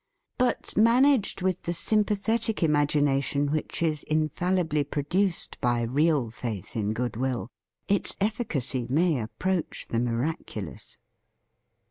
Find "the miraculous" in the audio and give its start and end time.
9.89-10.97